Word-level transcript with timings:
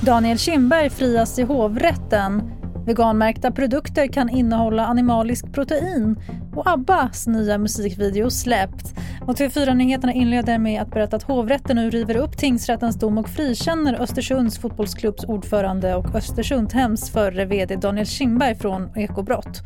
Daniel 0.00 0.38
Kindberg 0.38 0.90
frias 0.90 1.38
i 1.38 1.42
hovrätten. 1.42 2.42
Veganmärkta 2.86 3.50
produkter 3.50 4.06
kan 4.06 4.28
innehålla 4.28 4.86
animalisk 4.86 5.52
protein 5.52 6.16
och 6.56 6.66
Abbas 6.66 7.26
nya 7.26 7.58
musikvideo 7.58 8.30
släppt. 8.30 8.94
Och 9.26 9.36
TV4-nyheterna 9.36 10.12
inleder 10.12 10.58
med 10.58 10.82
att 10.82 10.90
berätta 10.90 11.16
att 11.16 11.22
hovrätten 11.22 11.76
nu 11.76 11.90
river 11.90 12.16
upp 12.16 12.38
tingsrättens 12.38 12.96
dom 12.96 13.18
och 13.18 13.28
frikänner 13.28 14.00
Östersunds 14.00 14.58
fotbollsklubbs 14.58 15.24
ordförande 15.24 15.94
och 15.94 16.14
Östersundshems 16.14 17.10
förre 17.10 17.44
vd 17.44 17.76
Daniel 17.76 18.06
Kindberg 18.06 18.54
från 18.54 18.98
ekobrott. 18.98 19.62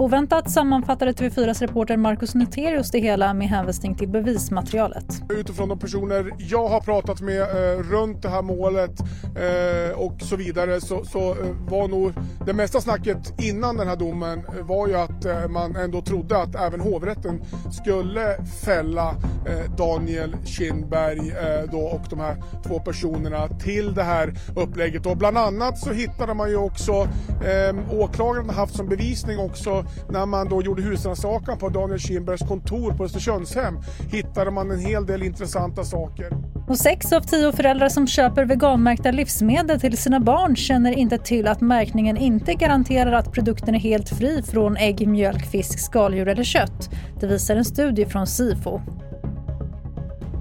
Oväntat 0.00 0.50
sammanfattade 0.50 1.12
TV4s 1.12 1.60
reporter 1.60 1.96
Markus 1.96 2.34
Nuterius 2.34 2.90
det 2.90 2.98
hela 2.98 3.34
med 3.34 3.48
hänvisning 3.48 3.94
till 3.94 4.08
bevismaterialet. 4.08 5.04
Utifrån 5.28 5.68
de 5.68 5.78
personer 5.78 6.32
jag 6.38 6.68
har 6.68 6.80
pratat 6.80 7.20
med 7.20 7.40
eh, 7.40 7.78
runt 7.78 8.22
det 8.22 8.28
här 8.28 8.42
målet 8.42 9.00
eh, 9.00 9.98
och 9.98 10.20
så 10.20 10.36
vidare 10.36 10.80
så, 10.80 11.04
så 11.04 11.30
eh, 11.30 11.36
var 11.68 11.88
nog 11.88 12.12
det 12.46 12.52
mesta 12.52 12.80
snacket 12.80 13.40
innan 13.40 13.76
den 13.76 13.88
här 13.88 13.96
domen 13.96 14.38
eh, 14.38 14.66
var 14.66 14.88
ju 14.88 14.94
att 14.94 15.24
eh, 15.24 15.48
man 15.48 15.76
ändå 15.76 16.02
trodde 16.02 16.42
att 16.42 16.54
även 16.54 16.80
hovrätten 16.80 17.42
skulle 17.82 18.44
fälla 18.64 19.14
eh, 19.46 19.74
Daniel 19.76 20.36
Kindberg 20.44 21.30
eh, 21.30 21.70
då 21.72 21.80
och 21.80 22.06
de 22.10 22.20
här 22.20 22.36
två 22.66 22.80
personerna 22.80 23.48
till 23.48 23.94
det 23.94 24.02
här 24.02 24.34
upplägget 24.56 25.06
och 25.06 25.16
bland 25.16 25.38
annat 25.38 25.78
så 25.78 25.92
hittade 25.92 26.34
man 26.34 26.50
ju 26.50 26.56
också 26.56 26.92
eh, 27.44 28.00
åklagaren 28.00 28.50
haft 28.50 28.76
som 28.76 28.88
bevisning 28.88 29.38
också 29.38 29.84
när 30.08 30.26
man 30.26 30.48
då 30.48 30.62
gjorde 30.62 30.82
husrannsakan 30.82 31.58
på 31.58 31.68
Daniel 31.68 31.98
Kindbergs 31.98 32.48
kontor 32.48 32.92
på 32.92 33.04
Östersundshem 33.04 33.78
hittade 34.12 34.50
man 34.50 34.70
en 34.70 34.80
hel 34.80 35.06
del 35.06 35.22
intressanta 35.22 35.84
saker. 35.84 36.32
Och 36.68 36.78
sex 36.78 37.12
av 37.12 37.20
tio 37.20 37.52
föräldrar 37.52 37.88
som 37.88 38.06
köper 38.06 38.44
veganmärkta 38.44 39.10
livsmedel 39.10 39.80
till 39.80 39.98
sina 39.98 40.20
barn 40.20 40.56
känner 40.56 40.92
inte 40.92 41.18
till 41.18 41.46
att 41.46 41.60
märkningen 41.60 42.16
inte 42.16 42.54
garanterar 42.54 43.12
att 43.12 43.32
produkten 43.32 43.74
är 43.74 43.78
helt 43.78 44.08
fri 44.08 44.42
från 44.42 44.76
ägg, 44.76 45.08
mjölk, 45.08 45.46
fisk, 45.46 45.78
skaldjur 45.78 46.28
eller 46.28 46.44
kött. 46.44 46.90
Det 47.20 47.26
visar 47.26 47.56
en 47.56 47.64
studie 47.64 48.06
från 48.06 48.26
Sifo 48.26 48.80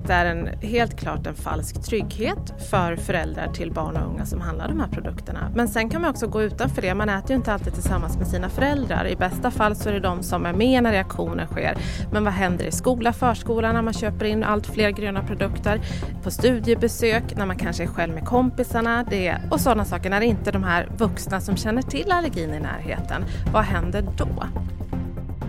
det 0.08 0.14
är 0.14 0.25
en, 0.25 0.47
helt 0.61 1.00
klart 1.00 1.28
en 1.28 1.36
falsk 1.36 1.83
trygghet 1.83 2.53
för 2.69 2.95
föräldrar 2.95 3.47
till 3.53 3.72
barn 3.72 3.97
och 3.97 4.11
unga 4.11 4.25
som 4.25 4.42
handlar 4.42 4.67
de 4.67 4.80
här 4.80 4.88
produkterna. 4.88 5.52
Men 5.55 5.67
sen 5.67 5.89
kan 5.89 6.02
man 6.02 6.09
också 6.09 6.28
gå 6.28 6.42
utanför 6.42 6.81
det. 6.81 6.94
Man 6.94 7.09
äter 7.09 7.30
ju 7.30 7.36
inte 7.36 7.53
alltid 7.53 7.73
tillsammans 7.73 8.17
med 8.17 8.27
sina 8.27 8.50
föräldrar. 8.50 9.08
I 9.08 9.16
bästa 9.16 9.52
fall 9.52 9.75
så 9.75 9.89
är 9.89 9.94
det 9.94 10.00
de 10.00 10.23
som 10.23 10.45
är 10.45 10.53
med 10.53 10.83
när 10.83 10.92
reaktionen 10.92 11.47
sker. 11.47 11.77
Men 12.11 12.23
vad 12.23 12.33
händer 12.33 12.66
i 12.66 12.72
skola, 12.72 13.14
förskola 13.14 13.72
när 13.72 13.81
man 13.81 13.94
köper 13.94 14.25
in 14.25 14.44
allt 14.44 14.67
fler 14.67 14.89
gröna 14.89 15.23
produkter? 15.23 15.81
På 16.23 16.31
studiebesök, 16.31 17.36
när 17.38 17.45
man 17.45 17.58
kanske 17.58 17.83
är 17.83 17.88
själv 17.88 18.14
med 18.14 18.25
kompisarna 18.25 19.05
det, 19.09 19.36
och 19.52 19.59
sådana 19.59 19.86
saker. 19.86 20.09
När 20.09 20.20
det 20.20 20.25
inte 20.25 20.50
är 20.50 20.53
de 20.53 20.64
här 20.64 20.89
vuxna 20.97 21.42
som 21.42 21.58
känner 21.58 21.81
till 21.81 22.11
allergin 22.11 22.53
i 22.53 22.59
närheten. 22.59 23.25
Vad 23.53 23.64
händer 23.64 24.08
då? 24.17 24.44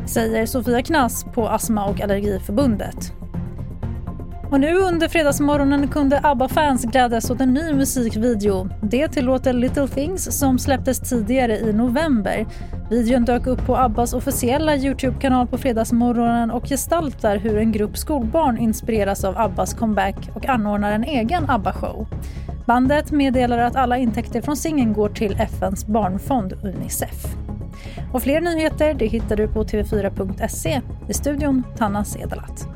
Säger 0.06 0.46
Sofia 0.46 0.82
Knass 0.82 1.24
på 1.24 1.48
Astma 1.48 1.84
och 1.84 2.00
Allergiförbundet. 2.00 3.19
Och 4.50 4.60
nu 4.60 4.76
under 4.76 5.08
fredagsmorgonen 5.08 5.88
kunde 5.88 6.20
ABBA-fans 6.22 6.84
glädjas 6.84 7.30
åt 7.30 7.40
en 7.40 7.54
ny 7.54 7.72
musikvideo. 7.72 8.68
Det 8.82 9.08
till 9.08 9.24
låten 9.24 9.60
Little 9.60 9.88
Things 9.88 10.38
som 10.38 10.58
släpptes 10.58 11.00
tidigare 11.00 11.58
i 11.58 11.72
november. 11.72 12.46
Videon 12.90 13.24
dök 13.24 13.46
upp 13.46 13.66
på 13.66 13.76
Abbas 13.76 14.12
officiella 14.12 14.76
Youtube-kanal 14.76 15.46
på 15.46 15.58
fredagsmorgonen 15.58 16.50
och 16.50 16.68
gestaltar 16.68 17.36
hur 17.36 17.58
en 17.58 17.72
grupp 17.72 17.96
skolbarn 17.96 18.58
inspireras 18.58 19.24
av 19.24 19.38
Abbas 19.38 19.74
comeback 19.74 20.30
och 20.34 20.46
anordnar 20.46 20.92
en 20.92 21.04
egen 21.04 21.50
ABBA-show. 21.50 22.06
Bandet 22.66 23.10
meddelar 23.10 23.58
att 23.58 23.76
alla 23.76 23.98
intäkter 23.98 24.40
från 24.40 24.56
singeln 24.56 24.92
går 24.92 25.08
till 25.08 25.36
FNs 25.40 25.86
barnfond 25.86 26.52
Unicef. 26.52 27.26
Och 28.12 28.22
fler 28.22 28.40
nyheter 28.40 28.94
det 28.94 29.06
hittar 29.06 29.36
du 29.36 29.48
på 29.48 29.64
tv4.se. 29.64 30.80
I 31.08 31.14
studion 31.14 31.62
Tanna 31.76 32.04
Sedelat. 32.04 32.68